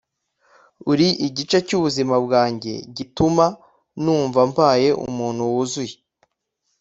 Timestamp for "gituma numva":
2.95-4.39